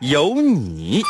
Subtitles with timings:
[0.00, 1.02] 有你。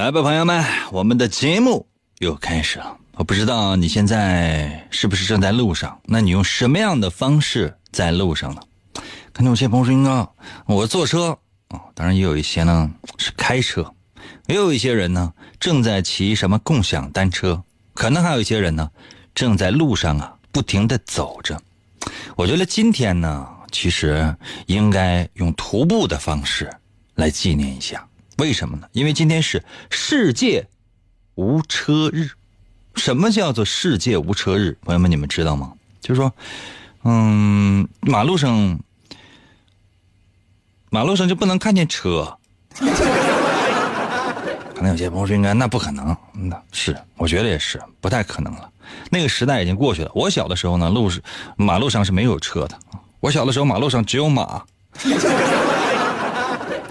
[0.00, 1.86] 来吧，朋友们，我们的节目
[2.20, 2.96] 又开始了。
[3.16, 6.00] 我不知道你现在是不是正在路上？
[6.06, 8.62] 那你用什么样的方式在路上呢？
[9.34, 10.26] 看见有些朋友说：“应
[10.64, 13.92] 我坐车啊。”当然，也有一些呢是开车，
[14.46, 17.62] 也有一些人呢正在骑什么共享单车，
[17.92, 18.90] 可能还有一些人呢
[19.34, 21.60] 正在路上啊不停的走着。
[22.36, 24.34] 我觉得今天呢，其实
[24.64, 26.74] 应该用徒步的方式
[27.16, 28.02] 来纪念一下。
[28.40, 28.88] 为什么呢？
[28.92, 30.66] 因为今天是世界
[31.34, 32.30] 无车日。
[32.94, 34.78] 什么叫做世界无车日？
[34.82, 35.74] 朋友们，你们知道吗？
[36.00, 36.32] 就是说，
[37.04, 38.80] 嗯，马路上，
[40.88, 42.38] 马路上就不能看见车。
[44.74, 46.16] 可能有些朋友说，应该那不可能。
[46.32, 48.70] 那是，我觉得也是，不太可能了。
[49.10, 50.10] 那个时代已经过去了。
[50.14, 51.22] 我小的时候呢，路是
[51.56, 52.78] 马路上是没有车的。
[53.20, 54.62] 我小的时候，马路上只有马。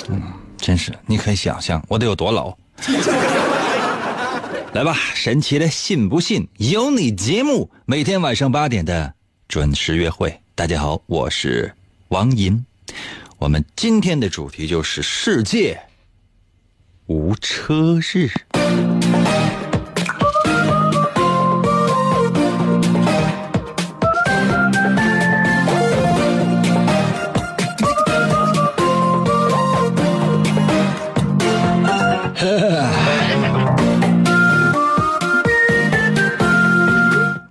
[0.09, 0.38] 嗯。
[0.61, 2.55] 真是，你可以想象我得有多老。
[4.73, 9.13] 来吧，神奇的信不信由你节目，每天晚上八点的
[9.47, 10.39] 准时约会。
[10.53, 11.73] 大家好，我是
[12.09, 12.63] 王银，
[13.37, 15.79] 我们今天的主题就是世界
[17.07, 18.29] 无车日。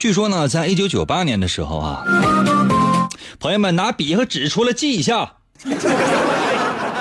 [0.08, 2.02] 据说呢，在一九九八年的时候啊，
[3.38, 5.34] 朋友们拿笔和纸出来记一下。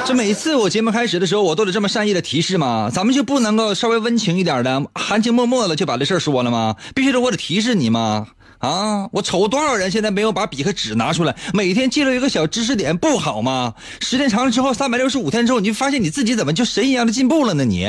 [0.06, 2.92] 这每次我节目开始的时候，我都得这么善意的提示吗？
[2.94, 6.76] 咱们就不能够稍微温情一点的，含情脉脉的就把这事儿说了吗？
[6.94, 8.28] 必须得我得提示你吗？
[8.58, 13.74] 啊，我瞅多少人现在没有把笔和纸拿出来，每天记录一个小知识点，不好吗？
[14.02, 17.64] 时间长了之后，三百六十五天之后，你就发现你自己怎么就神一样的进步了呢？
[17.64, 17.88] 你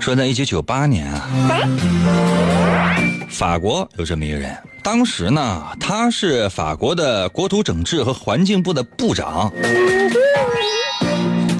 [0.00, 1.28] 说在一九九八年啊，
[3.28, 9.52] 法国有这么一个人，当时呢，他是法国的国土整治和环境部的部长。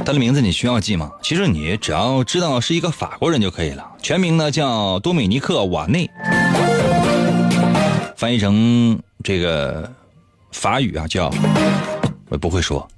[0.05, 1.13] 他的名字你需要记吗？
[1.23, 3.85] 其实你只要知道是一个法国人就可以了。
[4.03, 6.11] 全名呢叫多米尼克·瓦内，
[8.17, 9.93] 翻译成这个
[10.53, 11.31] 法语啊叫
[12.31, 12.89] 我不会说。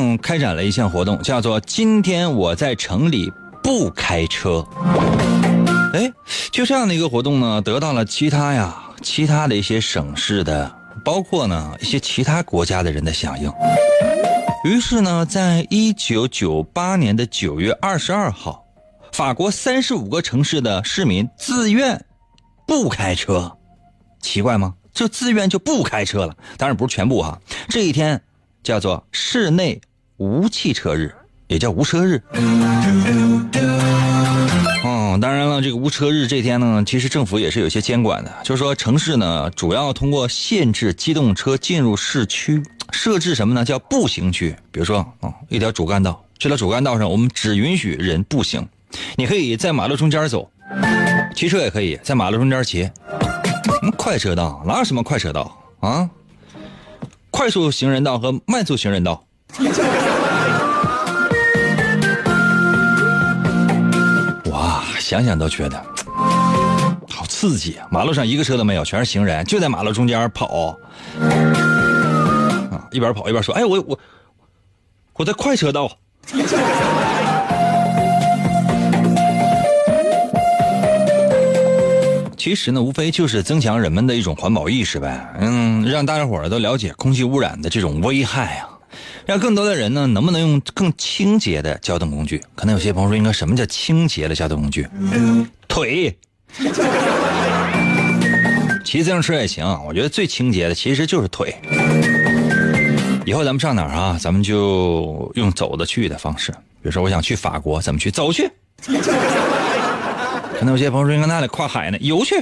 [0.00, 3.30] 他呢开展了一项活动，叫做“今天我在城里
[3.62, 4.64] 不开车”。
[5.92, 6.10] 哎，
[6.50, 10.74] 就这样的一个活动呢，得到了其他呀、其他的一些省市的，
[11.04, 13.52] 包括呢一些其他国家的人的响应。
[14.64, 18.64] 于是呢，在一九九八年的九月二十二号，
[19.12, 22.02] 法国三十五个城市的市民自愿
[22.66, 23.52] 不开车。
[24.22, 24.74] 奇怪吗？
[24.94, 26.34] 就自愿就不开车了？
[26.56, 27.38] 当然不是全部哈。
[27.68, 28.22] 这一天。
[28.62, 29.80] 叫做室内
[30.20, 31.14] 无汽车日，
[31.46, 32.22] 也叫无车日。
[34.84, 42.62] 哦，当然了，这个无车日这天呢，其实政府也是有些监管的，就是说城市呢，主要通过限制机动车进入市区，
[42.92, 43.64] 设置什么呢？
[43.64, 44.54] 叫步行区。
[44.70, 48.68] 比如说，哦，一条主干道，这条主干道上我们只允许人步行，
[49.16, 50.50] 你可以在马路中间走，
[51.34, 52.90] 骑车也可以在马路中间骑。
[53.96, 56.10] 快车道哪有什么快车道啊？
[57.30, 59.24] 快速行人道和慢速行人道，
[65.10, 65.76] 想想都觉得
[67.10, 67.88] 好刺激啊！
[67.90, 70.78] 马路上一个车都没有，全是行人，就在马路中间跑，
[72.70, 73.98] 啊，一边跑一边说：“哎，我我
[75.14, 75.90] 我在快车道。
[82.36, 88.69] 其实呢，无非就是增强人们的一种环保意识呗，嗯，让大家伙儿都了解空气污染的这种危害啊，
[89.30, 92.42] 让更多的人呢，能不能用更清洁的交通工具？
[92.56, 94.88] 可能有些朋友说，应该什么叫清洁的交通工具？
[95.68, 96.18] 腿，
[98.84, 101.54] 骑自行车也行，我觉得最清洁的其实就是腿。
[103.24, 104.18] 以后咱们上哪儿啊？
[104.20, 108.10] 咱们就用走的去的方式，比如说我想去法国，怎么去？
[108.10, 108.50] 走去。
[108.82, 112.34] 可能有些朋友说，应该那里跨海呢，游去。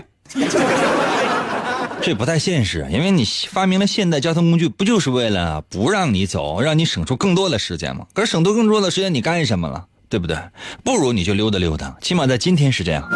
[2.00, 8.06] 这不太现实，因为你发明了现代交通工具，不就是为了不让你走，让你省出更多的时间吗？
[8.14, 9.84] 可是省出更多的时间，你干什么了？
[10.08, 10.38] 对不对？
[10.82, 13.06] 不如你就溜达溜达，起码在今天是这样。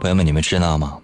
[0.00, 0.96] 朋友们，你们知道吗？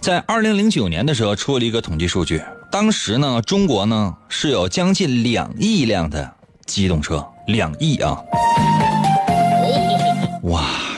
[0.00, 2.42] 在二零零九年的时候，出了一个统计数据，
[2.72, 6.34] 当时呢，中国呢是有将近两亿辆的
[6.66, 8.18] 机动车，两亿啊。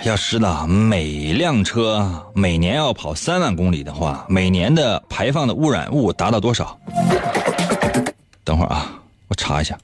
[0.05, 6.77] 要知道每辆车每年要跑三万公里的话，每年的排放的污染物达到多少？
[8.43, 8.93] 等会儿啊，
[9.29, 9.79] 我查一下。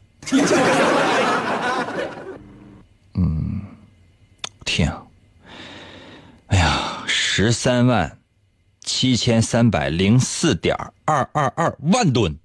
[3.15, 3.61] 嗯，
[4.65, 5.01] 天啊！
[6.49, 8.19] 哎呀，十三万
[8.81, 12.37] 七千三百零四点二二二万吨。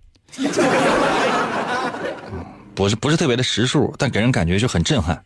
[2.75, 5.23] 不是不是特别的实数，但给人感觉就很震撼。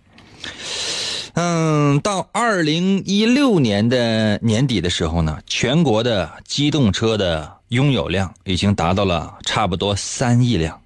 [1.40, 10.82] 嗯，到二零一六年的年底的时候呢，全国的机动车的拥有量已经达到了差不多三亿辆，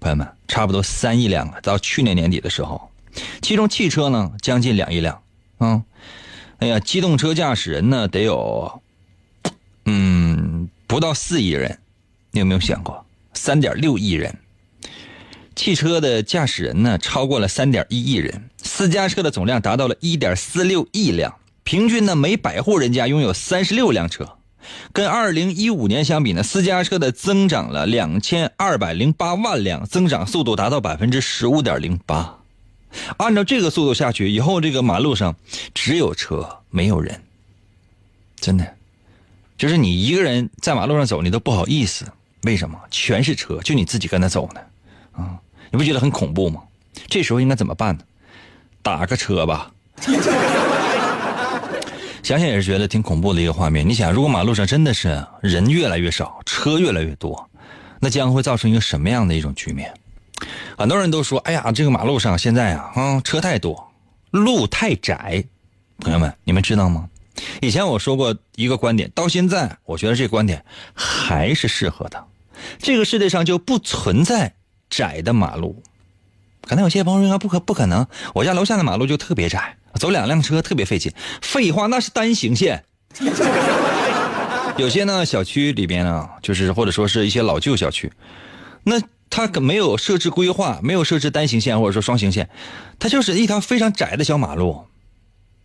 [0.00, 1.60] 朋友们，差不多三亿辆了。
[1.62, 2.90] 到去年年底的时候，
[3.42, 5.22] 其中汽车呢将近两亿辆，
[5.60, 5.84] 嗯，
[6.58, 8.82] 哎呀，机动车驾驶人呢得有，
[9.84, 11.78] 嗯，不到四亿人，
[12.32, 14.36] 你有没有想过，三点六亿人？
[15.54, 18.32] 汽车的驾驶人呢，超过了三点一亿人；
[18.62, 24.36] 私家车的总量达到了一点四六亿辆，平均呢每百户人家拥有三十六辆车。
[24.92, 32.38] 跟二零一五年相比呢，私家车的增长了两千二百零八万辆，增长速度达到百分之十五点零八。
[33.16, 35.34] 按照这个速度下去，以后这个马路上
[35.74, 37.20] 只有车没有人，
[38.36, 38.74] 真的，
[39.58, 42.06] 就是你一个人在马路上走，你都不好意思。
[42.42, 42.78] 为什么？
[42.90, 44.60] 全是车，就你自己跟他走呢？
[45.12, 46.62] 啊，你不觉得很恐怖吗？
[47.08, 48.04] 这时候应该怎么办呢？
[48.82, 49.70] 打个车吧。
[52.22, 53.88] 想想也是觉得挺恐怖的一个画面。
[53.88, 57.48] 你想，如果马路上真的是人越来越少，车越来越多，
[58.00, 59.92] 那将会造成一个什么样的一种局面？
[60.76, 63.92] 很多人都说：“哎呀，这个马路上现在啊，啊，车太多，
[64.30, 65.44] 路太窄。”
[65.98, 67.08] 朋友们，你们知道吗？
[67.60, 70.64] 以前我说过一个观点，到现在我觉得这个观点
[70.94, 72.24] 还是适合的。
[72.78, 74.54] 这个世界上就不存在。
[74.90, 75.82] 窄的马路，
[76.66, 78.06] 可能有些朋友说不可不可能。
[78.34, 81.12] 我家楼下的马路就特别窄，走两辆车特别费劲。
[81.40, 82.84] 废话，那是单行线。
[84.78, 88.10] 有些呢小区里边呢，就是或者说是一些老旧小区，
[88.84, 92.48] 那它可没有设置规划，没有设置单行线或者说双行线，
[92.98, 94.86] 它就是一条非常窄的小马路，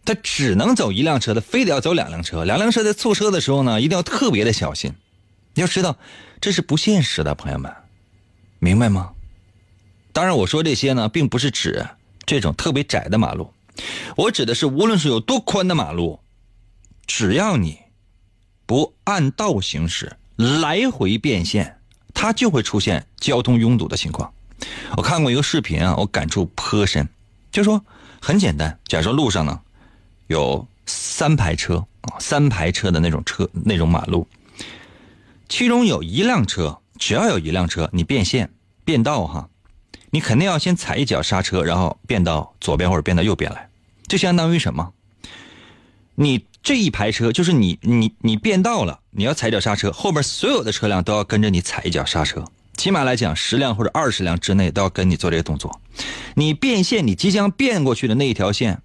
[0.03, 2.43] 它只能走一辆车的，非得要走两辆车。
[2.43, 4.93] 两辆车在错车的时候呢，一定要特别的小心。
[5.53, 5.97] 你要知道，
[6.41, 7.73] 这是不现实的，朋友们，
[8.59, 9.11] 明白吗？
[10.17, 11.85] 当然，我说这些呢，并不是指
[12.25, 13.53] 这种特别窄的马路，
[14.15, 16.19] 我指的是无论是有多宽的马路，
[17.05, 17.77] 只要你
[18.65, 21.79] 不按道行驶，来回变线，
[22.15, 24.33] 它就会出现交通拥堵的情况。
[24.95, 27.07] 我看过一个视频啊，我感触颇深，
[27.51, 27.85] 就说
[28.19, 29.61] 很简单，假设路上呢
[30.25, 34.27] 有三排车啊，三排车的那种车那种马路，
[35.47, 38.49] 其中有一辆车，只要有一辆车你变线
[38.83, 39.47] 变道哈。
[40.09, 43.69] 你肯定要先踩一脚刹车，然后变到左边或者变到右边来，
[44.07, 44.93] 就相当于什么？
[46.15, 52.43] 你这一排车就是你你你变道了，你要踩脚刹车，后边所有的车辆都要跟着你踩一脚刹车，
[52.75, 55.79] 起码来讲十辆或者二十辆之内都要跟你做这个动作。
[56.35, 58.81] 你变线，你即将变过去的那一条线，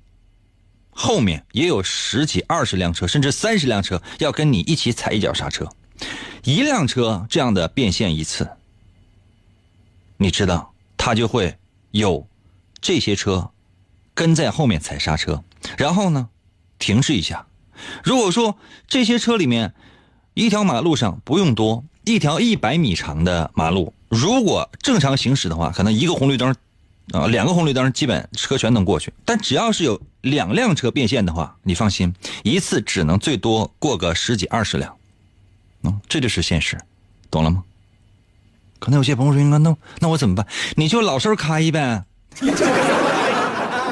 [0.91, 5.69] 后面也有十几二十辆车，甚至三十辆车要跟你一起踩一脚刹车。
[6.45, 8.51] 一辆车这样的变线一次，
[10.19, 10.72] 你知道？
[11.05, 11.59] 他就会
[11.91, 12.29] 有
[12.81, 13.51] 这些车
[14.15, 15.43] 跟在后面踩刹车，
[15.77, 16.29] 然后呢
[16.79, 17.45] 停滞一下。
[18.05, 18.57] 如果说
[18.87, 19.75] 这些车里面
[20.35, 26.55] 一条马路上不用多，一条一百米长的马路，如果正常行驶的话，可能一个红绿灯
[27.11, 29.13] 啊，两个红绿灯基本车全能过去。
[29.25, 34.97] 但只要是有两辆车变线的话，你放心，一次只能最多过个十几二十辆。
[35.83, 36.79] 嗯，这就是现实，
[37.29, 37.65] 懂了吗？
[38.83, 40.45] 可能有些朋友说，那那那我怎么办？
[40.75, 42.03] 你就老实开呗。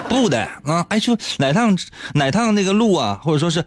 [0.08, 1.78] 不的啊，哎，就哪趟
[2.14, 3.64] 哪趟那个路啊，或者说是，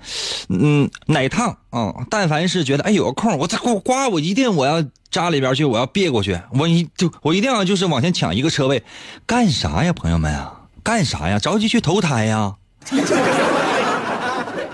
[0.50, 8.84] 嗯，哪趟啊，但凡是觉得哎有个空，我再呱呱，我一定我要扎里边去，我要别过去，我一就我一定要就是往前抢一个车位，
[9.26, 10.54] 干啥呀，朋友们啊，
[10.84, 11.40] 干啥呀？
[11.40, 12.56] 着急去投胎呀？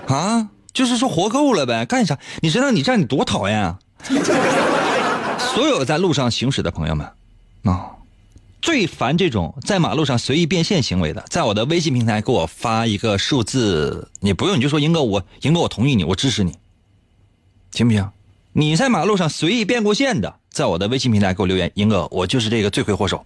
[0.08, 2.18] 啊，就是说活够了呗，干啥？
[2.40, 3.78] 你知道你这样你多讨厌啊？
[5.54, 7.06] 所有在路上行驶的朋友们，
[7.64, 7.90] 啊。
[8.62, 16.52] 最烦这种在马路上随意变现行为的，在我的微信平台给我发一个数字，你不用你就说英哥，我英哥我同意你，我支持你，
[17.72, 18.06] 行不行？
[18.52, 23.24] 你在马路上随意变过线的，在我的微信平台给我留言，英哥我就是这个罪魁祸首，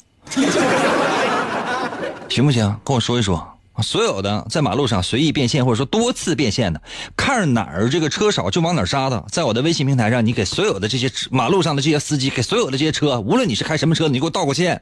[2.28, 2.75] 行不行？
[2.85, 3.53] 跟我说一说。
[3.83, 6.81] 所有的在马路上随意变现或者说多次变现的，
[7.16, 14.81] 看哪儿这个车少就往哪儿杀的，在我的微信平台上，你给所有的这些马路上的这些司机，给所有的这些车，无论你是开什么车，你给我道个歉。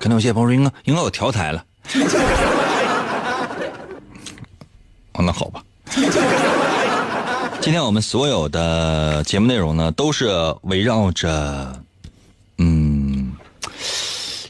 [0.00, 1.64] 可能有些朋友说：“应该应该我调台了。”
[5.14, 5.62] 哦，那好吧。
[7.60, 10.28] 今天我们所有的节目内容呢，都是
[10.62, 11.82] 围绕着
[12.58, 13.32] 嗯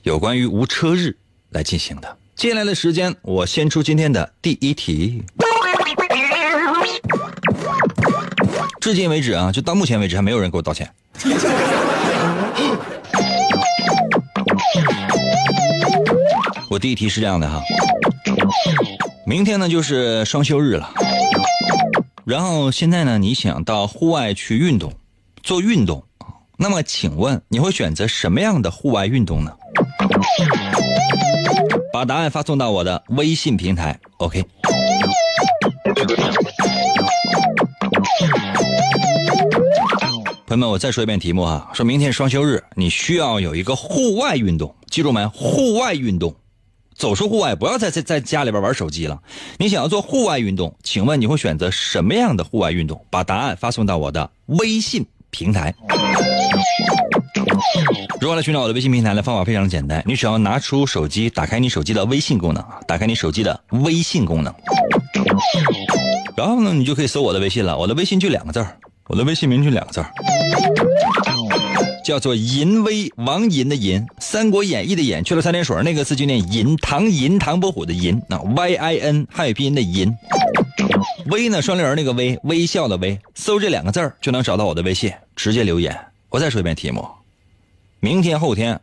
[0.02, 1.16] 有关于无车日
[1.50, 2.16] 来进行的。
[2.34, 5.22] 接下来的时间，我先出今天的第一题。
[8.80, 10.88] 至今为止啊，就到目前为止，还没有人给我道歉。
[16.70, 17.60] 我第一题是这样的哈，
[19.26, 20.90] 明天呢就是双休日了，
[22.24, 24.92] 然后现在呢你想到户外去运动，
[25.42, 26.04] 做运动，
[26.56, 29.52] 那么请问你会选择什么样的户外运动呢？
[31.98, 34.44] 把答案发送到我的微信平台，OK。
[40.46, 45.26] 朋友们，我再说一遍题目哈，说明天双休日，你需要有一个户外运动，记住没？
[45.26, 46.32] 户外运动。
[46.94, 49.20] 走出户外，不要再在在家里边玩手机了。
[49.58, 53.04] 你想要做户外运动，请问你会选择什么样的户外运动？
[53.10, 55.74] 把答案发送到我的微信平台。
[58.20, 64.52] 如何来寻找我的微信平台的方法非常简单，你只要拿出手机，打开你手机的微信功能，打开你手机的微信功能，
[66.36, 67.78] 然后呢，你就可以搜我的微信了。
[67.78, 70.10] 我的微信就两个字儿我的微信名就两个字儿
[72.04, 80.12] 叫做银威王银的银，《三国演义》的演去了三点水，那个字就念银，唐银唐伯虎的银啊，Y I N 汉语拼音的银，
[81.26, 85.96] 微呢双立人那个微，微笑的微，搜这两个字就能找到我的微信，直接留言。
[86.30, 87.06] 我再说一遍题目：
[88.00, 88.80] 明天后天，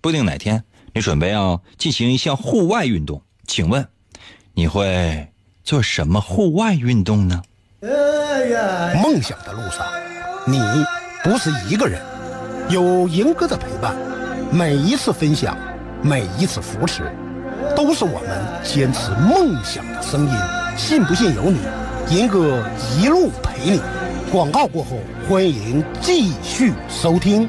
[0.00, 3.86] 不定哪天，你准备要进行一项户外运动，请问
[4.52, 5.28] 你会
[5.62, 7.40] 做什么户外运动呢？
[9.00, 9.86] 梦想的路上，
[10.44, 10.60] 你
[11.22, 12.02] 不是一个人。
[12.68, 13.96] 有银哥的陪伴，
[14.50, 15.56] 每一次分享，
[16.02, 17.14] 每一次扶持，
[17.76, 20.34] 都是我们坚持梦想的声音。
[20.76, 21.60] 信不信由你，
[22.10, 22.68] 银哥
[23.00, 23.80] 一路陪你。
[24.32, 24.98] 广告过后，
[25.28, 27.48] 欢迎继续收听。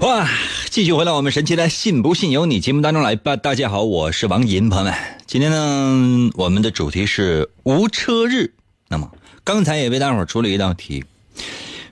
[0.00, 0.26] 哇！
[0.70, 3.36] 继续回到我们神奇的“信不信由你”节目当中来吧。
[3.36, 4.94] 大家好，我是王银，朋友们，
[5.26, 8.54] 今天呢，我们的主题是无车日。
[8.88, 9.12] 那么，
[9.44, 11.04] 刚才也为大伙儿出了一道题，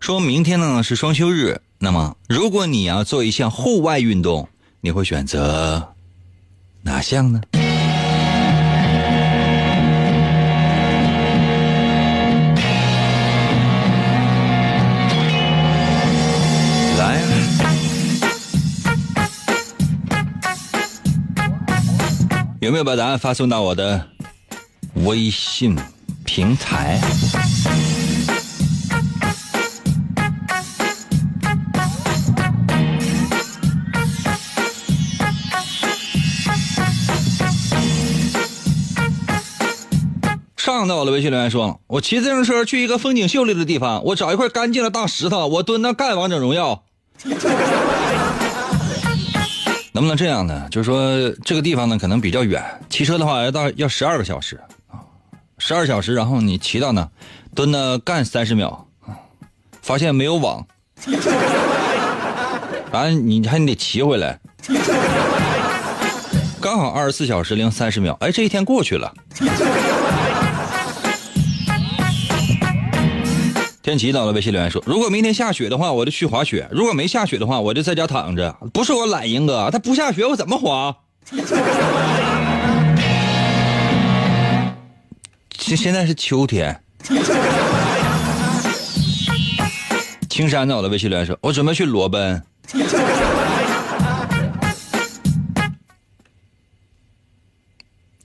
[0.00, 1.60] 说明天呢是双休日。
[1.78, 4.48] 那么，如果你要做一项户外运动，
[4.80, 5.94] 你会选择
[6.80, 7.42] 哪项呢？
[22.68, 24.08] 有没有把答案发送到我的
[24.96, 25.74] 微信
[26.26, 27.00] 平台？
[40.58, 46.82] 上到我的微信留言说：“我骑自行车去一个风景秀丽的地方，我找一块干净的大石头，我蹲那干王者荣耀。
[49.92, 50.68] 能不能这样呢？
[50.70, 55.00] 就是说这个地方呢可能比较远，骑车的话要到要十二个小时啊，
[55.58, 57.08] 十二小时，然后你骑到那，
[57.54, 58.86] 蹲那干三十秒，
[59.82, 60.66] 发现没有网，
[62.92, 64.38] 完你还得骑回来，
[66.60, 69.12] 刚好二十四小时零三十秒，哎，这一天过去了。”
[73.88, 78.54] 天奇到了微信留言说：“如果明天下雪的话，我就去滑雪；如果没下雪的话，我就在家躺着。
[78.70, 80.94] 不是我懒，英哥，他不下雪，我怎么滑？”
[85.58, 86.78] 现现在是秋天。
[90.28, 92.42] 青山到了微信留言说：“我准备去裸奔。”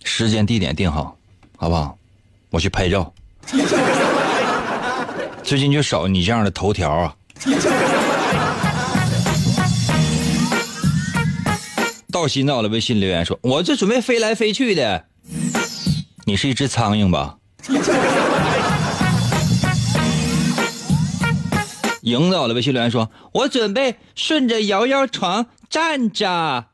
[0.04, 1.18] 时间地点定好，
[1.56, 1.98] 好不好？
[2.50, 3.14] 我去拍照。
[5.44, 7.16] 最近就少你这样的头条啊！
[12.12, 15.06] 道心到了，微信留言说：“我这准备飞来飞去的。”
[16.26, 17.36] 你是一只苍蝇吧？
[22.02, 26.66] 赢到了，微信留言说：“我准备顺着摇摇床站着。”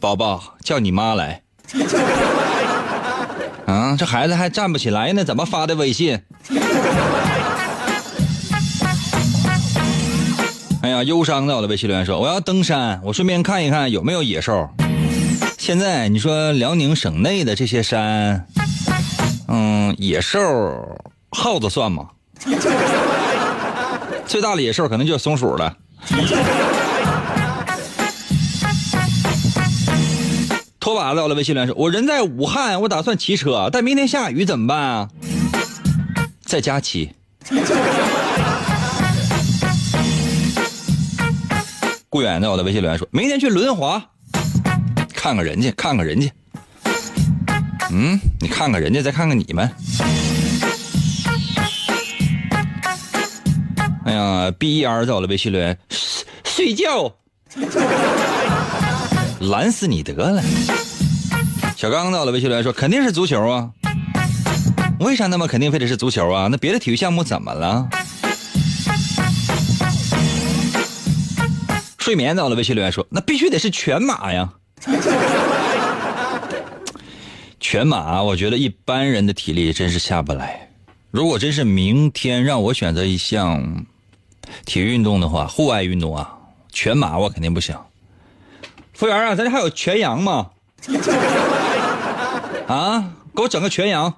[0.00, 1.42] 宝宝，叫你妈来。
[3.72, 6.20] 啊，这孩子还站不起来呢，怎么发的微信？
[10.82, 14.68] 哎呀，忧伤的我的微信留言说：“我要登山，我顺便看一看有没有野兽。”
[15.56, 18.46] 现在你说辽宁省内的这些山，
[19.48, 22.08] 嗯，野兽耗子算吗？
[24.26, 25.74] 最大的野兽可能就是松鼠了。
[30.82, 35.08] 拖把到了，微信留言说：“我人在武汉，我打算骑车，但明天下雨怎么办啊？
[36.44, 37.12] 在家骑。”
[42.08, 44.10] 顾远在我的微信留言说：“明天去轮滑，
[45.14, 46.28] 看看人家，看看人家。
[47.92, 49.70] 嗯，你看看人家，再看看你们。
[54.04, 55.78] 哎呀，B E R 在我的微信留言，
[56.42, 57.14] 睡觉。”
[59.42, 60.42] 懒死你得了！
[61.76, 63.70] 小刚到了，微信来说肯定是足球啊。
[65.00, 66.46] 为啥那么肯定非得是足球啊？
[66.48, 67.88] 那别的体育项目怎么了？
[71.98, 74.52] 睡眠到了，微信留言说那必须得是全马呀。
[77.58, 80.68] 全马，我觉得一般人的体力真是下不来。
[81.10, 83.84] 如果真是明天让我选择一项
[84.64, 86.32] 体育运动的话，户外运动啊，
[86.72, 87.76] 全马我肯定不行。
[89.02, 90.46] 服务员啊，咱这还有全羊吗？
[92.68, 94.14] 啊，给我整个全羊。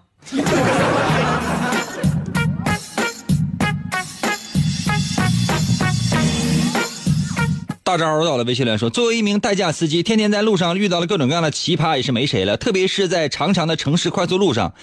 [7.83, 12.59] 大招到了，微信来说，作为一名代驾司机，天天在路上遇到了各种各样的奇葩，也是没谁了。
[12.59, 14.75] 特别是在长长的城市快速路上，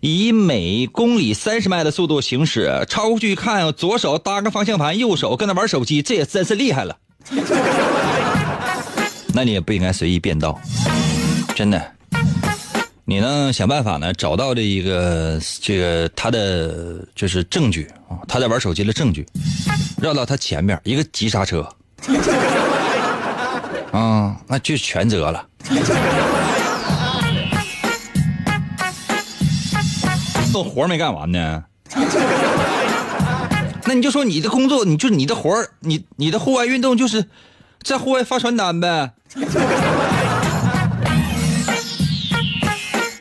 [0.00, 6.96] 以每公里三十迈的速度行驶，超过去看，左手搭个方向盘，右手跟那玩手机，这也真是厉害了。
[9.36, 10.58] 那你也不应该随意变道，
[11.54, 11.92] 真的。
[13.04, 19.26] 你呢，想办法呢，找到这一个这个他的就是证据啊，他在玩手机的证据，
[20.00, 21.68] 绕到他前面一个急刹车，
[23.92, 25.46] 啊， 那就全责了。
[30.50, 31.62] 都活没干完呢，
[33.84, 37.26] 那你就说你的工作，你就你的活你你的户外运动就是
[37.86, 39.12] 在户外发传单呗。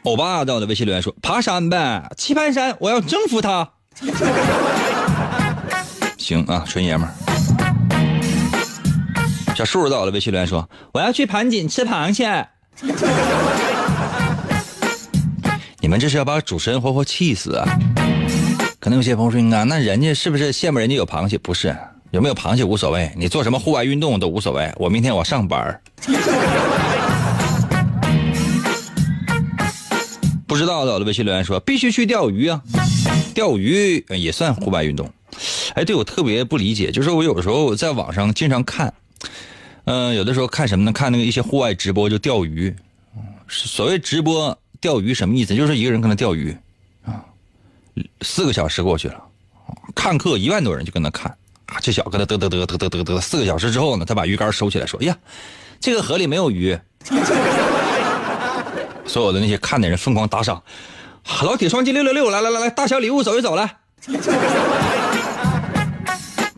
[0.02, 3.70] 欧巴在我的微信留言说：“爬山呗，棋盘山，我要征服它。”
[6.18, 7.14] 行啊，纯爷们儿。
[9.56, 12.48] 小树在我的微信留言说：“我要去盘锦吃螃蟹。
[15.80, 17.68] ”你们这是要把主持人活活气死啊！
[18.80, 21.38] 可能有些朋友说：“啊，那人家是不是羡慕人家有螃蟹？
[21.38, 21.78] 不是。”
[22.16, 24.72] 有没有螃蟹无所谓，你做什么户外运动都无所谓。
[24.78, 25.82] 我明天我上班
[30.48, 32.64] 不知道的，我的微信留言说必须去钓鱼啊，
[33.34, 35.12] 钓鱼也算户外运动。
[35.74, 38.94] 哎，对我特别不理解，就是我有时候在网上经常看，
[39.84, 40.94] 嗯，有的时候看什么呢？
[40.94, 42.74] 看那个一些户外直播就钓鱼。
[43.50, 45.54] 所谓直播钓鱼什么意思？
[45.54, 46.56] 就是一个人跟他钓鱼，
[47.04, 47.26] 啊，
[48.22, 49.22] 四个小时过去了，
[49.94, 51.36] 看客一万多人就跟他看，
[51.68, 55.18] 啊这小子跟他嘚嘚嘚嘚嘚嘚嘚，四个小时之后呢，他把鱼竿收起来说：“哎呀，
[55.80, 56.78] 这个河里没有鱼。
[59.06, 60.62] ”所有的那些看的人疯狂打赏，
[61.44, 63.78] 老铁双击六六六，来来来来，大小礼物走一走来。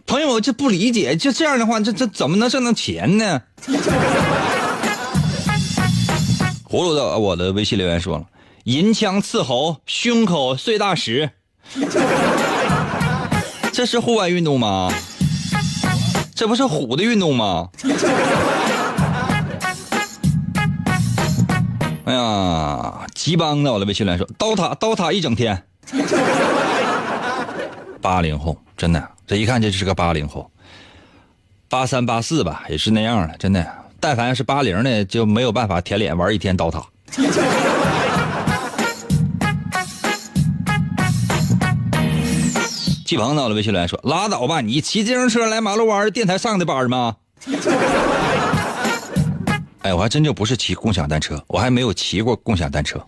[0.05, 3.41] 朋友，我就不理解，就这样的话，这这怎么能挣到钱呢？
[6.69, 8.25] 葫芦的我的微信留言说了
[8.65, 11.31] ：“银枪刺喉，胸口碎大石。”
[13.77, 14.91] 这是户外运动吗？
[16.33, 17.69] 这不是虎的运动吗？
[22.05, 25.61] 哎呀，急帮的我的微信留言说：“刀塔刀塔一整天。”
[28.01, 30.49] 八零后，真的，这一看就是个八零后。
[31.69, 33.63] 八三八四吧，也是那样的，真的。
[33.99, 36.83] 但凡是八零的，就没有办法舔脸玩一天刀塔。
[43.07, 47.15] 季鹏到了微信来说：“拉倒吧，你骑自行车来马路弯电台上的班吗？”
[49.83, 53.01] 哎，我还真就不是骑共享单车，我还没有骑过共享单车。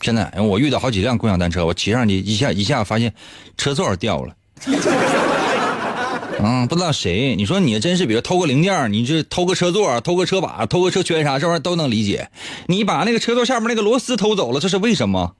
[0.00, 3.12] 真的，我遇到好几辆共享单车，我骑上去一下一下发现
[3.58, 4.34] 车座掉了。
[6.40, 7.36] 嗯，不知道谁？
[7.36, 12.30] 你说你真是，比如偷个零件，你这偷个车座、偷个车把、偷个车圈啥，这玩意儿都能理解。
[12.68, 15.34] 你把那个车座下面那个螺丝偷走了，这是为什么？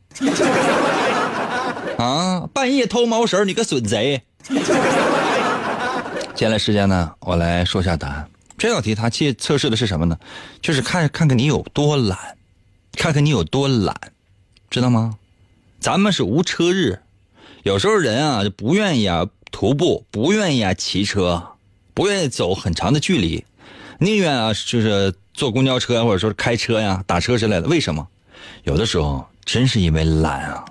[1.98, 4.22] 啊，半夜偷毛绳，你个损贼！
[6.34, 8.28] 接下来时间呢，我来说一下答案。
[8.58, 10.18] 这道题它测测试的是什么呢？
[10.60, 12.18] 就是看看看你有多懒，
[12.92, 13.94] 看看你有多懒，
[14.70, 15.16] 知道吗？
[15.80, 17.00] 咱们是无车日，
[17.62, 19.26] 有时候人啊就不愿意啊。
[19.50, 21.40] 徒步不愿意啊，骑车
[21.94, 23.44] 不愿意走很长的距离，
[23.98, 27.68] 宁愿啊就是坐公交车或者说是开车呀、打车之类的。
[27.68, 28.04] 为什么？
[28.64, 30.64] 有的时候真是因为懒啊。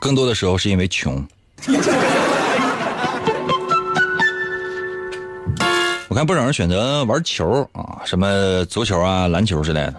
[0.00, 1.22] 更多的时候是因为穷。
[6.08, 9.94] 我看不少人选择玩球啊，什么足球啊、篮球之类的。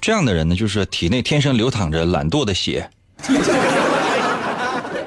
[0.00, 2.88] 这样的人呢，就是体内天生流淌着懒惰的血。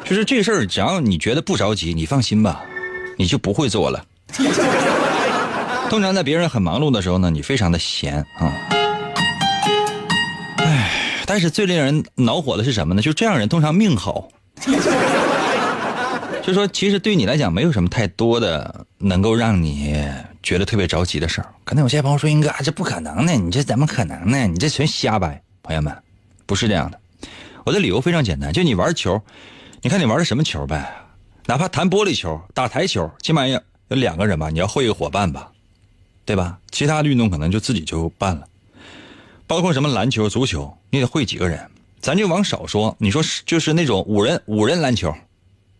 [0.03, 2.61] 就是这事儿，只要你觉得不着急，你放心吧，
[3.17, 4.03] 你就不会做了。
[5.89, 8.51] 通常在别人很忙碌的时候呢，你非常的闲啊。
[11.31, 13.01] 但是最令人恼火的是什么呢？
[13.01, 14.27] 就这样人通常命好。
[16.43, 19.95] 就说其实对你来讲，没有什么太多的能够让你。
[20.43, 24.47] 觉得特别着急的事儿，可能有些朋友说：“英哥，这不可能呢，你这怎么可能呢？
[24.47, 25.95] 你这纯瞎掰。”朋友们，
[26.47, 26.99] 不是这样的。
[27.63, 29.21] 我的理由非常简单，就你玩球，
[29.83, 30.91] 你看你玩的什么球呗？
[31.45, 35.51] 哪怕弹玻璃球、打台球，起码要有两个人吧，你要会一个伙伴吧，
[36.25, 36.57] 对吧？
[36.71, 38.47] 其他的运动可能就自己就办了。
[39.51, 41.69] 包括什么篮球、足球，你得会几个人。
[41.99, 45.13] 咱就往少说，你说就是那种五人五人篮球，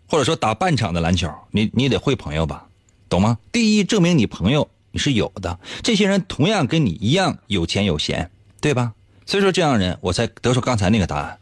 [0.10, 2.66] 或者说打半场的篮球，你你得会朋友吧？
[3.08, 3.38] 懂吗？
[3.50, 8.30] 第一，证明你朋友你是有的，这些人同样跟你一样有钱有闲，
[8.60, 8.92] 对吧？
[9.26, 11.38] 所以说这样人，我才得出刚才那个答案，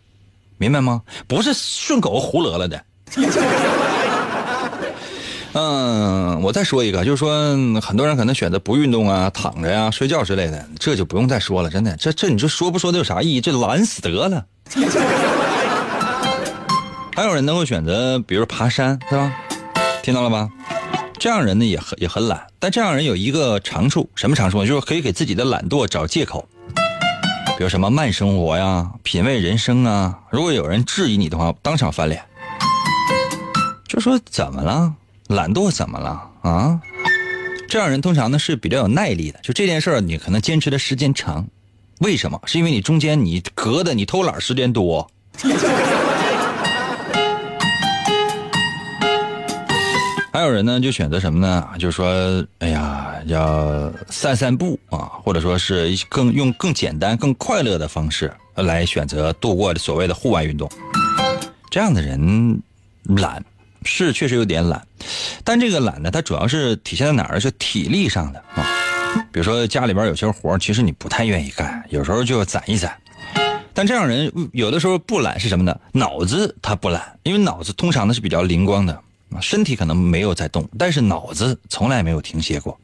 [0.60, 1.02] 明白吗？
[1.28, 2.86] 不是顺口胡乐了的。
[5.54, 7.32] 嗯，我再说一个，就是说
[7.82, 13.42] 很多人可能选择不运动啊，躺着呀、睡觉之类的，这就不用再说了，真的，这这你就说不说的有啥意义？
[13.42, 14.46] 这懒死得了。
[17.16, 19.34] 还有人能够选择，比如爬山，是吧？
[20.04, 20.50] 听到了吧？
[21.18, 24.68] 这样人呢也很也很懒，但这样人有一个长处，什么长处呢？
[24.68, 26.48] 就是可以给自己的懒惰找借口，
[27.58, 30.20] 比如什么慢生活呀、品味人生啊。
[30.30, 32.24] 如果有人质疑你的话，当场翻脸，
[33.88, 34.94] 就说怎么了？
[35.30, 36.28] 懒惰怎么了？
[36.42, 36.82] 啊？
[37.68, 41.48] 这样人通常呢是比较有耐力的，就这件事儿你可能坚持的时间长，
[42.00, 42.42] 为什么？
[42.48, 45.08] 是因为你中间你隔的你偷懒时间多。
[50.34, 51.68] 还有人呢，就选择什么呢？
[51.78, 60.68] 就是说，哎呀，要散散步啊，或者说是更用更简单、更快乐的方式来选择度过所谓的户外运动。
[61.70, 62.60] 这样的人
[63.04, 63.46] 懒，
[63.84, 64.86] 是确实有点懒，
[65.44, 67.40] 但这个懒呢，它主要是体现在哪儿？
[67.40, 68.68] 是体力上的啊。
[69.32, 72.96] 比如说家里边有些活其实你不太愿意干，有时候就攒一攒。
[73.74, 75.80] 但这样人有的时候不懒是什么呢？
[75.94, 79.00] 脑子他不懒，因为脑子通常呢是比较灵光的。
[79.42, 82.78] 身体可能没有在动，但是脑子从来没有停歇过。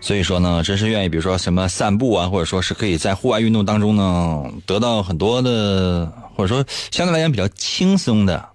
[0.00, 8.46] 所以说呢，真是愿意，比如说什么散步啊，或者说是可以在户外运动当中呢，得到很多的，或者说相对来讲比较轻松的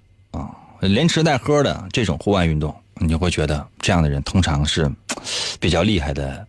[0.81, 4.91] 连吃带喝的这种户外运动，你就会觉得这样的人通常是
[5.59, 6.45] 比较厉害的，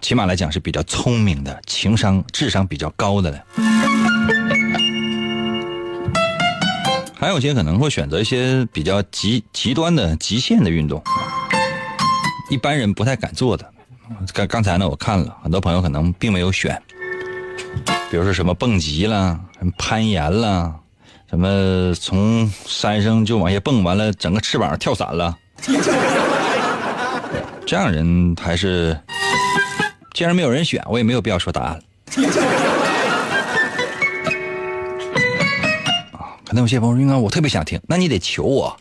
[0.00, 3.44] 起码来讲是比较聪明的，情商、智商比较高的了。
[7.14, 11.02] 还有些可能会选择一些比较极极端的极限的运动，
[12.50, 13.68] 一般人不太敢做的。
[14.34, 16.80] 刚刚才呢，我看了很多朋友可能并没有选，
[18.10, 19.40] 比如说什么蹦极啦、
[19.78, 20.74] 攀岩啦、
[21.34, 25.36] 什么从山上就往下蹦，完了整个翅膀跳伞了，
[27.66, 28.96] 这样人还是，
[30.12, 31.82] 既然没有人选，我也没有必要说答案。
[36.12, 38.76] 啊，可能有些朋友，应该我特别想听，那你得求我。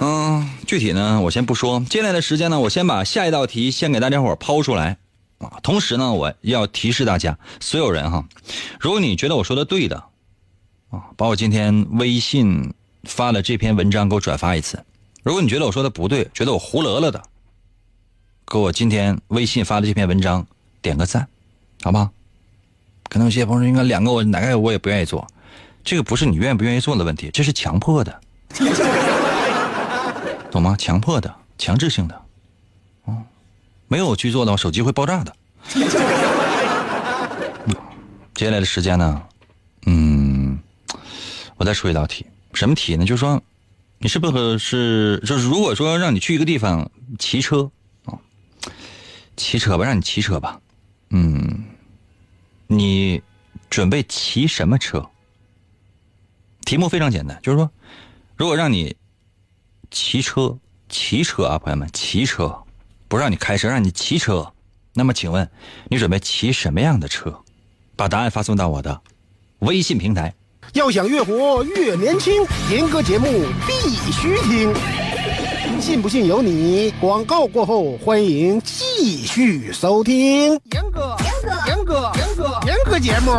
[0.00, 1.78] 嗯，具体呢，我先不说。
[1.88, 4.96] 接下来的时间呢，我先把下一道题先给大家伙抛出来
[5.38, 5.52] 啊。
[5.62, 8.24] 同时呢，我要提示大家，所有人哈，
[8.80, 10.02] 如果你觉得我说的对的
[10.92, 12.72] 啊，把我今天微信
[13.04, 14.76] 发的这篇文章给我转发一次；
[15.22, 17.22] 如果你觉得我说的不对，觉得我胡了了的，
[18.46, 20.46] 给我今天微信发的这篇文章
[20.82, 21.26] 点个赞，
[21.82, 22.10] 好吧？
[23.08, 25.26] 可能有些朋友，应该两个我哪个我也不愿意做，
[25.82, 28.20] 这个不是你愿不愿意做的问题，这是强迫的。
[30.52, 30.76] 懂吗？
[30.78, 32.22] 强迫的、强制性的，
[33.04, 33.16] 哦，
[33.88, 35.34] 没有去做的话，手机会爆炸的。
[38.34, 39.22] 接下来的时间呢，
[39.86, 40.31] 嗯，
[41.62, 43.04] 我再出一道题，什么题呢？
[43.04, 43.40] 就是说，
[43.98, 47.70] 你是不是是就是如果说让你去一个地方骑车
[48.04, 48.18] 啊，
[49.36, 50.60] 骑车吧，让你骑车吧，
[51.10, 51.64] 嗯，
[52.66, 53.22] 你
[53.70, 55.08] 准备骑什么车？
[56.64, 57.70] 题目非常简单，就是说，
[58.36, 58.96] 如果让你。
[59.94, 62.64] 骑车，骑车啊，朋友们，骑车，
[63.08, 64.50] 不让你开车，让你骑车。
[64.94, 65.46] 那么，请问
[65.90, 67.38] 你准备骑什么样的车？
[67.94, 69.02] 把答案发送到我的
[69.58, 70.34] 微信平台。
[70.72, 72.32] 要想越活越年轻，
[72.70, 73.26] 严哥节目
[73.66, 73.72] 必
[74.10, 74.72] 须听。
[75.78, 76.90] 信不信由你。
[76.98, 80.52] 广告过后，欢迎继续收听。
[80.52, 82.21] 严哥，严哥，严哥，严哥，严哥
[83.02, 83.32] 节目，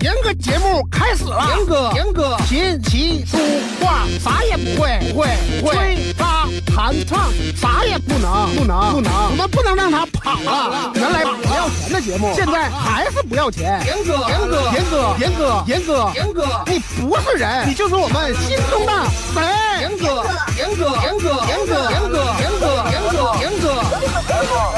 [0.00, 1.54] 严哥节目开始了。
[1.56, 3.38] 严哥，严哥，琴棋书
[3.80, 5.28] 画啥也不会，不会，
[5.60, 5.74] 不会。
[5.76, 9.12] 吹拉弹唱啥也不能，不能，不能。
[9.30, 10.90] 我们不能让他跑了。
[10.96, 13.80] 原来不要钱的节目，现在还是不要钱。
[13.86, 18.92] 严哥，严哥，严哥，严哥，严哥，严哥，你不是人，你就是我们心中的
[19.32, 19.44] 神。
[19.80, 20.26] 严哥，
[20.58, 24.10] 严哥，严哥，严哥，严哥，严哥，严哥，严哥，严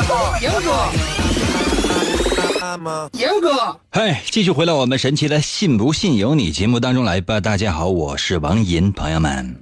[0.04, 1.31] 哥，严哥。
[3.90, 7.40] 嗨，继续回到我们神奇的“信不信由你”节目当中来吧。
[7.40, 9.60] 大家好，我是王银，朋友们。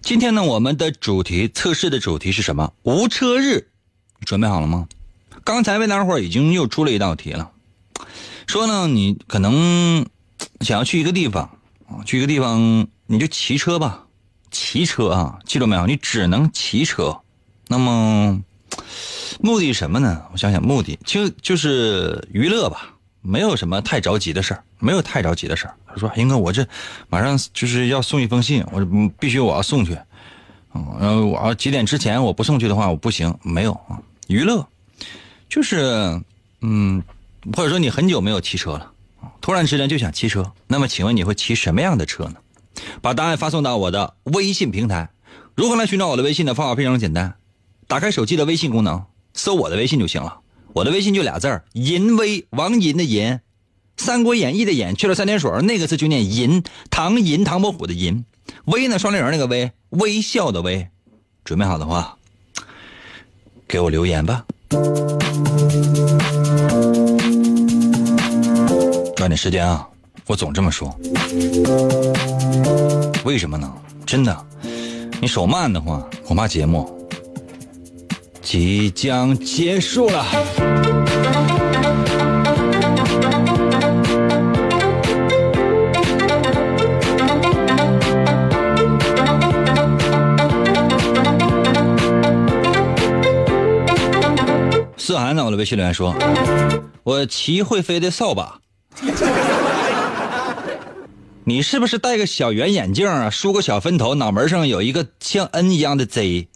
[0.00, 2.72] 今天呢，我们的主题测试的主题是什么？
[2.82, 3.68] 无车日，
[4.24, 4.88] 准备好了吗？
[5.44, 7.50] 刚才为大伙儿已经又出了一道题了，
[8.46, 10.06] 说呢，你可能
[10.62, 11.58] 想要去一个地方
[11.90, 14.06] 啊，去一个地方你就骑车吧，
[14.50, 15.86] 骑车啊，记住没有？
[15.86, 17.20] 你只能骑车。
[17.66, 18.40] 那么
[19.40, 20.22] 目的什么呢？
[20.32, 25.74] 我想想，目的就就是娱乐吧，没有什么太着急的事儿，没有太着急的事儿。
[25.86, 26.66] 他说：“英哥，我这
[27.08, 28.84] 马上就是要送一封信，我
[29.18, 29.96] 必须我要送去。
[30.72, 33.34] 然后我要几点之前我不送去的话，我不行。
[33.42, 34.66] 没有啊，娱乐
[35.48, 36.20] 就是
[36.60, 37.02] 嗯，
[37.56, 38.90] 或者说你很久没有骑车了，
[39.40, 40.52] 突然之间就想骑车。
[40.66, 42.34] 那么请问你会骑什么样的车呢？
[43.00, 45.08] 把答案发送到我的微信平台。
[45.56, 47.34] 如何来寻找我的微信的方法非常简单，
[47.88, 50.40] 打开手机的微信功能，搜我的微信就行了。
[50.74, 53.32] 我的微信就俩字儿：银威，王银的银。
[53.96, 58.26] 《三国演义》的演去了三点水，那个字就念银，唐银唐伯虎的银，
[58.66, 60.86] 微呢双立人那个微，微笑的微。
[61.46, 62.14] 准备好的话，
[63.66, 64.44] 给我留言吧。
[69.16, 69.88] 抓紧时间啊！
[70.26, 70.94] 我总这么说，
[73.24, 73.72] 为什么呢？
[74.04, 74.46] 真的，
[75.22, 76.97] 你手慢的话，恐怕节目
[78.50, 80.24] 即将结束了。
[94.96, 96.16] 思涵在我的微信留言说
[97.04, 98.58] ：“我骑会飞的扫把。
[101.44, 103.28] ”你是不是戴个小圆眼镜啊？
[103.28, 106.48] 梳个小分头，脑门上有一个像 N 一样的 Z？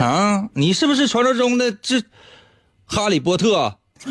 [0.00, 2.02] 啊，你是不是传说中的这
[2.86, 3.76] 哈利波特？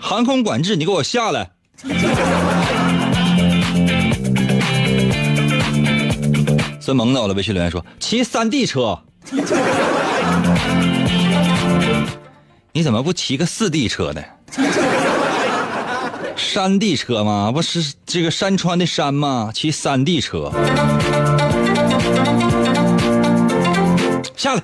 [0.00, 1.50] 航空管制，你给我下来！
[6.80, 8.98] 孙萌在我的微信留言说：“骑三 D 车。”
[12.72, 14.22] 你怎么不骑个四 D 车呢？
[16.36, 17.50] 山地车吗？
[17.52, 19.50] 不是这个山川的山吗？
[19.52, 20.52] 骑山地车。
[24.44, 24.62] 下来。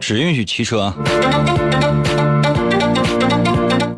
[0.00, 0.92] 只允许骑车。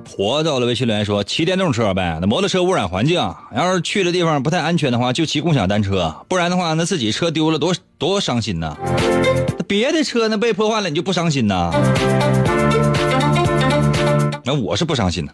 [0.07, 3.17] 活到了微信留言说骑电动车呗，那摩托车污染环境，
[3.57, 8.77] 要是去的地方不太安全的话，就骑共享单车，不然的话，那自己车丢了多多伤心呐。
[9.67, 11.73] 别的车呢被破坏了，你就不伤心呐？
[14.45, 15.33] 那我是不伤心的。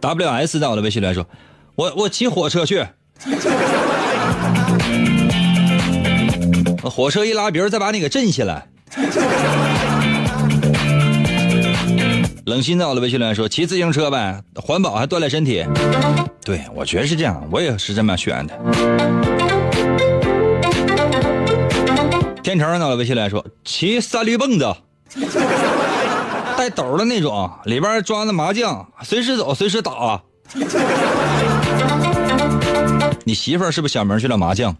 [0.00, 1.26] W S 在我的微信里说，
[1.74, 2.84] 我我骑火车去，
[6.82, 8.66] 火车一拉别人再把你给震下来。
[12.46, 15.66] 冷心在我的微信里说：“骑自行车呗，环保还锻炼身体。”
[16.42, 18.54] 对，我觉得是这样，我也是这么选的。
[22.42, 24.74] 天成在我的微信里说：“骑三驴蹦子，
[26.68, 30.20] 带斗的那种，里边装的麻将，随时走，随时打。”
[33.24, 34.76] 你媳妇儿是不是小名去了麻将？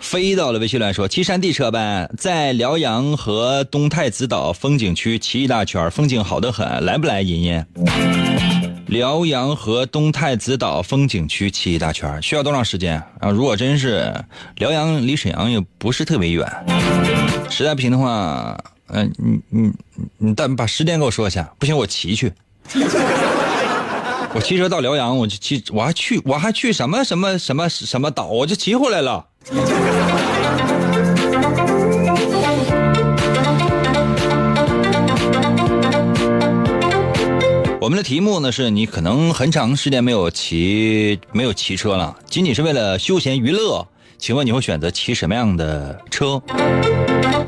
[0.00, 7.22] 飞到了微信来说骑山地车呗，在辽阳和东太子岛风景区骑一大圈，风景好的很，来不来？
[7.22, 8.49] 银银。
[8.90, 13.30] 辽阳和东太子岛风景区骑一大圈需要多长时间啊？
[13.30, 14.12] 如果真是
[14.56, 16.44] 辽阳离沈阳也不是特别远，
[17.48, 19.72] 实在不行的话，嗯，你你
[20.18, 22.32] 你但把时间给我说一下，不行我骑去。
[24.34, 29.24] 我骑车到辽阳，我就骑，我还去，我还去什么什么什么什么岛，我就骑回来了。
[37.90, 43.84] 我们的题目呢是你可能很长时间没有骑没有骑车了，仅仅是为了休闲娱乐，
[44.16, 46.40] 请问你会选择骑什么样的车？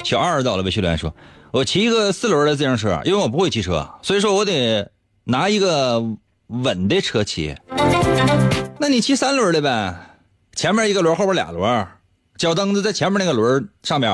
[0.02, 1.14] 小二到了微信留言说
[1.52, 4.90] ：“我骑一个四轮的自行车，因为我不会骑车，所以说我得
[5.22, 6.02] 拿一个。”
[6.48, 7.54] 稳的车骑，
[8.78, 10.18] 那你骑三轮的呗，
[10.54, 11.86] 前面一个轮，后边俩轮，
[12.36, 14.12] 脚蹬子在前面那个轮上边，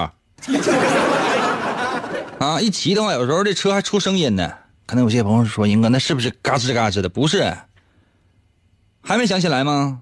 [2.38, 4.52] 啊，一骑的话，有时候这车还出声音呢。
[4.88, 7.10] 可能有些朋友说，英哥那是不是嘎吱嘎吱的？
[7.10, 7.54] 不是，
[9.02, 10.00] 还没想起来吗？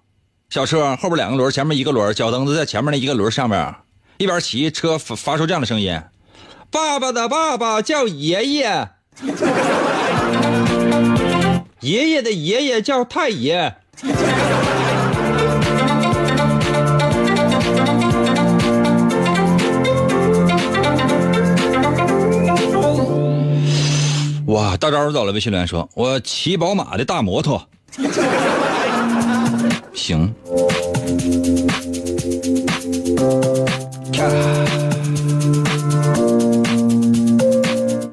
[0.49, 3.75] 小车后边两个轮，前面一个轮，脚蹬子在前面那一个轮上面，
[4.19, 6.01] 一边骑车发发出这样的声音：
[6.71, 8.89] 爸爸的爸爸叫爷爷。
[11.81, 13.75] 爷爷的爷爷叫太爷。
[24.57, 25.33] 哇，大招走了！
[25.33, 27.63] 微信留言说：“我骑宝马的大摩托。
[29.93, 30.33] ”行。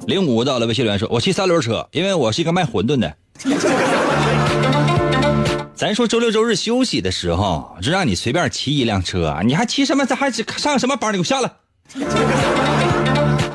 [0.06, 3.16] 零五到了，微信留言说：“我骑三轮车，因为我是一个卖馄饨的。
[5.74, 10.06] ”咱说周六周日休息的时候，就让你随便骑一辆车，你还骑什么？
[10.06, 11.14] 咱还上什么班？
[11.14, 11.50] 你给我下来！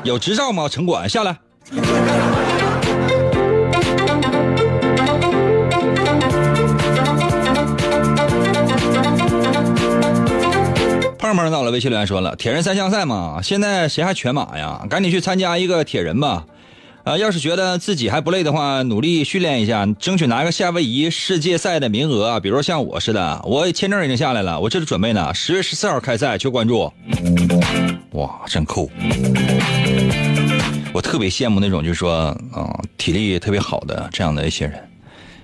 [0.03, 0.67] 有执照吗？
[0.67, 1.37] 城管下来！
[11.19, 14.85] 胖胖到了，微信留言说了：“铁人三项赛嘛，现在谁还全马呀？
[14.89, 16.45] 赶紧去参加一个铁人吧。”
[17.03, 22.39] 啊，要是觉得自己还不累的话，努力训练一下，争取拿个夏威夷世界赛的名额啊！
[22.39, 26.89] 比如说像我似的，我签证已经下来了，我这就准备呢，十月十四号开赛，求关注。
[28.11, 28.89] 哇，真酷！
[30.93, 34.79] 我特别羡慕那种就是说，啊，体力特别好的这样的一些人。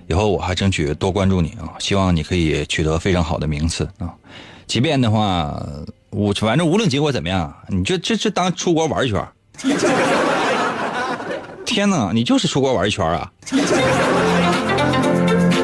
[0.07, 4.13] 以后我还争取多关注你啊，希望你可以取得非常好的名次啊。
[4.67, 5.59] 即便的话，
[6.09, 9.25] 我反正无论结果怎么样，你就这这当出国玩一圈。
[11.65, 13.31] 天哪，你就是出国玩一圈啊！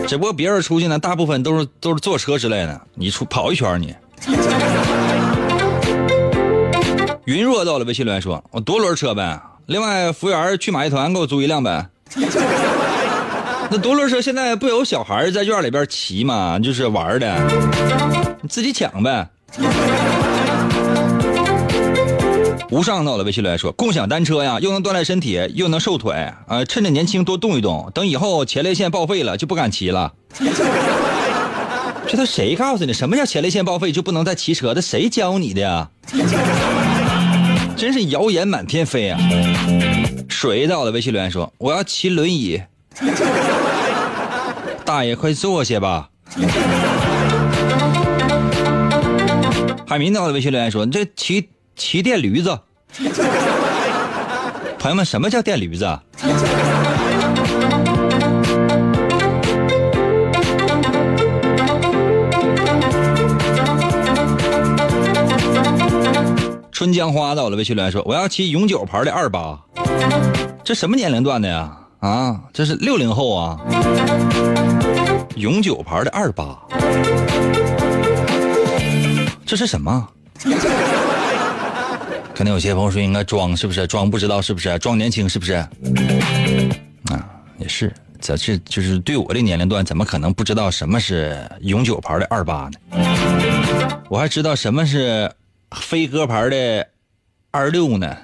[0.07, 3.95] 只不过别人出去呢，大部分都是都是坐车之类的，你出跑一圈你。
[7.25, 11.87] 云若到了，微信留言说：“我多轮车呗。”另外，服务员去马戏团给我租一辆呗。
[13.69, 16.59] 那多轮车现在不有小孩在院里边骑吗？
[16.59, 17.33] 就是玩的，
[18.41, 19.27] 你自己抢呗。
[22.69, 30.13] 无上到了，微信留言说，共享单车呀，又能锻炼身体，又能瘦腿，啊，趁着年轻多动一动，等以后前列腺报废了就不敢骑了。
[32.07, 32.93] 这都谁告诉你？
[32.93, 34.73] 什么叫前列腺报废就不能再骑车？
[34.73, 35.89] 这谁教你的呀？
[37.75, 39.19] 真是谣言满天飞啊！
[40.29, 42.61] 水到了微信留言说：“我要骑轮椅。
[44.85, 46.09] ”大爷，快坐下吧。
[49.91, 52.57] 海明到了微信留言说：“你这骑骑电驴子。
[54.79, 55.85] ”朋友们，什么叫电驴子？
[66.71, 69.59] 春江花到了微信留言说：“我要骑永久牌的二八。”
[70.63, 71.77] 这什么年龄段的呀？
[71.99, 73.59] 啊，这是六零后啊！
[75.35, 76.57] 永久牌的二八，
[79.51, 80.07] 这是什么？
[82.33, 83.85] 可能有些朋友说应该装是不是？
[83.85, 84.79] 装不知道是不是？
[84.79, 85.55] 装年轻是不是？
[85.55, 85.67] 啊，
[87.59, 92.79] 也是，这这就是对我的年龄段，怎么可能不知道什么是永久牌的二八呢？
[94.07, 95.29] 我还知道什么是
[95.71, 96.87] 飞鸽牌的
[97.51, 98.15] 二六呢。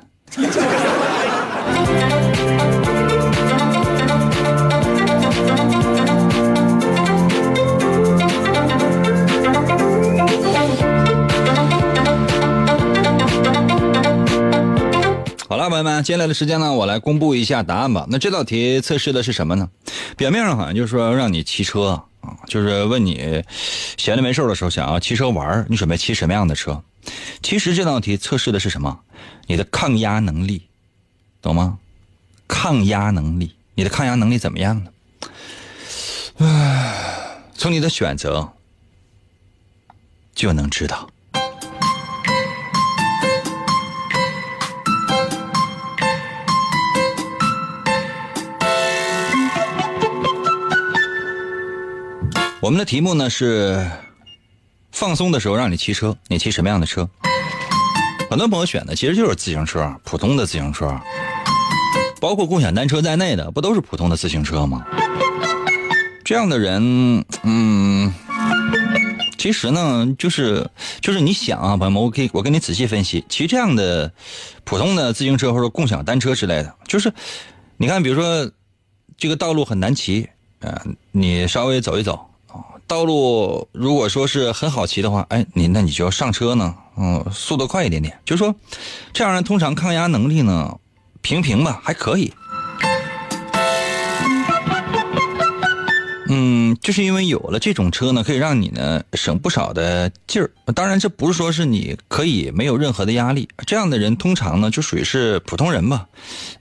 [15.84, 18.08] 朋友们，接下来的时间呢，我来公布一下答案吧。
[18.10, 19.70] 那这道题测试的是什么呢？
[20.16, 23.44] 表面上好像就是说让你骑车啊，就是问你
[23.98, 26.82] 闲着没事的时候想要骑车玩，你准备骑什么样的车？
[27.44, 29.00] 其实这道题测试的是什么？
[29.46, 30.64] 你的抗压能力，
[31.42, 31.78] 懂吗？
[32.48, 34.92] 抗压能力，你的抗压能力怎么样呢？
[36.40, 38.54] 唉，从你的选择
[40.34, 41.10] 就能知道。
[52.60, 53.88] 我们的题目呢是
[54.92, 57.08] 放松的时候让你骑车，你骑什么样的车？
[58.30, 61.00] 很多朋友选的其实就是自行车，普通的自行车，
[62.20, 64.84] 包括共享单车在内的，不都是普通的自行车吗？
[66.26, 68.12] 这样的人，嗯，
[69.38, 70.68] 其实呢，就是
[71.00, 74.12] 就是你想啊，朋友们，我可以我跟你仔细分析，骑这样的
[74.64, 77.14] 普通的自行车或者共享单车之类的，就是
[77.78, 78.52] 你看，比如说
[79.16, 80.28] 这个道路很难骑，
[80.60, 80.82] 呃，
[81.12, 82.20] 你稍微走一走。
[82.88, 88.18] 道路如果说是很好骑的话，哎，你那你就要上车呢，嗯，速度快一点点。
[88.24, 88.56] 就是说，
[89.12, 90.80] 这样人通常抗压能力呢，
[91.22, 92.34] 平平吧，还可以。
[96.30, 100.52] 嗯，就是因为有了这种车呢，可以让你呢省不少的劲儿。
[100.74, 103.48] 当然，这不是说是你可以没有任何的压力。
[103.66, 106.08] 这样的人通常呢就属于是普通人吧，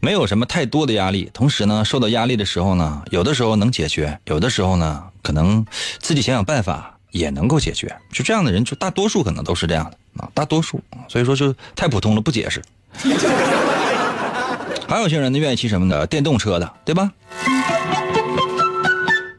[0.00, 1.30] 没有什么太多的压力。
[1.32, 5.66] 同时呢，受到压力的时候呢，有的时候能解决，有的时候呢，可能
[5.98, 7.92] 自己想想办法也能够解决。
[8.12, 10.80] 就这样的人，就大多数可能都是这样的啊，大多数。
[11.08, 12.62] 所以说，就太普通了，不解释。
[14.86, 17.10] 还有些人呢，愿意骑什么的电动车的，对吧？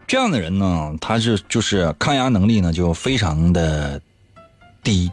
[0.05, 4.01] 这样的人呢，他是就是抗压能力呢就非常的
[4.83, 5.09] 低。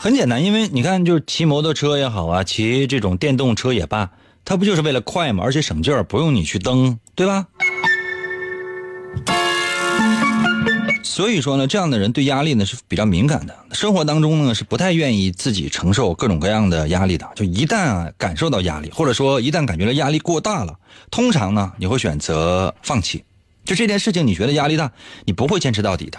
[0.00, 4.10] 很简单，因为你看，就是骑摩托车也好啊，骑这种电动车也罢，
[4.44, 7.46] 它不就是为了快嘛，而且省劲儿，不用你去蹬，对吧？
[11.16, 17.26] 所以说呢，这样的人对压力呢是比较敏感的，生活当中呢是不太愿意自己承受各种各样的压力的。
[17.34, 20.78] 就一旦啊感受到压力，或者说一旦感觉到压力过大了，
[21.10, 23.24] 通常呢你会选择放弃。
[23.64, 24.92] 就这件事情，你觉得压力大，
[25.24, 26.18] 你不会坚持到底的，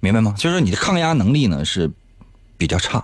[0.00, 0.34] 明白吗？
[0.36, 1.90] 就是你的抗压能力呢是
[2.58, 3.02] 比较差。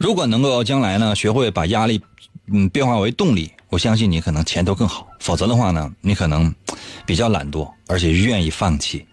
[0.00, 2.02] 如果能够将来呢学会把压力
[2.52, 5.06] 嗯变化为动力，我相信你可能前途更好。
[5.20, 6.52] 否则的话呢，你可能。
[7.06, 9.04] 比较懒惰，而且愿意放弃。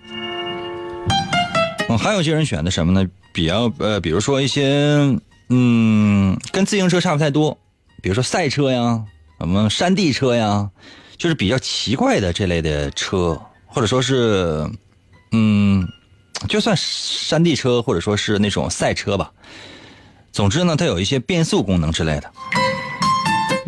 [1.89, 3.09] 嗯，还有些人选的什么呢？
[3.33, 5.17] 比较呃，比如说一些
[5.49, 7.57] 嗯，跟自行车差不太多，
[8.03, 9.03] 比如说赛车呀，
[9.39, 10.69] 什么山地车呀，
[11.17, 14.69] 就是比较奇怪的这类的车，或者说是
[15.31, 15.87] 嗯，
[16.47, 19.31] 就算山地车或者说是那种赛车吧。
[20.31, 22.31] 总之呢，它有一些变速功能之类的。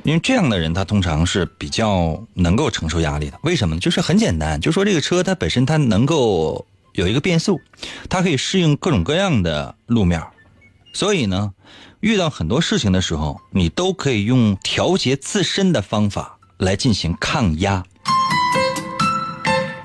[0.09, 3.37] 因为这样的人，他通常是比较能够承受压力的。
[3.43, 3.79] 为什么呢？
[3.79, 7.61] 就是很简单，就说这个车它本身它能够有一个变速，
[8.09, 10.19] 它可以适应各种各样的路面，
[10.93, 11.53] 所以呢，
[11.99, 17.85] 遇到很多事情的时候，你都可以用调节自身的方法来进行抗压。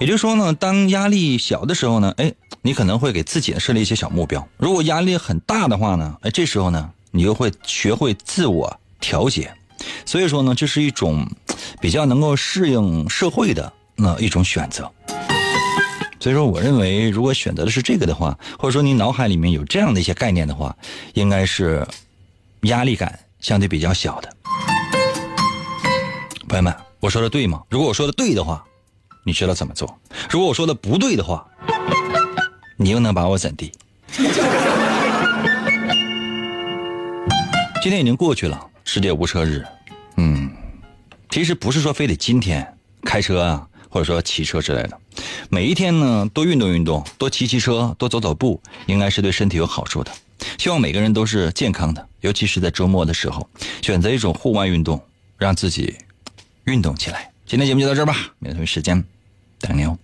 [0.00, 9.52] 也就是说呢，当压力小的时候呢，哎，你可能会给自己设立一些小目标；如果压力很大的话呢，哎，这时候呢，你又会学会自我调节。
[10.04, 11.26] 所以说呢，这是一种
[11.80, 14.90] 比较能够适应社会的那一种选择。
[16.20, 20.74] 所以说，我认为如果选择的是这个的话，或者说你脑海里面有这样的一些概念的话，
[21.12, 21.86] 应该是
[22.62, 24.36] 压力感相对比较小的。
[26.48, 27.62] 朋友们，我说的对吗？
[27.68, 28.64] 如果我说的对的话，
[29.22, 29.86] 你知道怎么做；
[30.30, 31.46] 如果我说的不对的话，
[32.78, 33.70] 你又能把我怎地？
[37.82, 39.64] 今天已经过去了，世界无车日。
[40.16, 40.50] 嗯，
[41.30, 45.00] 其实不是说非得今天开车啊，或者说骑车之类的，
[45.48, 50.12] 每一天呢多运动运动，多骑骑车，多走走步，应该是对身体有好处的。
[50.58, 53.48] 希望每个人都是健康的，尤其是在周末的时候，
[53.82, 55.02] 选择一种户外运动，
[55.38, 55.96] 让自己
[56.64, 57.30] 运动起来。
[57.46, 59.02] 今天节目就到这儿吧，明天同一时间
[59.60, 59.98] 等你哦。